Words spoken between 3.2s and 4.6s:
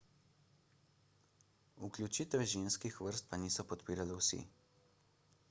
pa niso podpirali vsi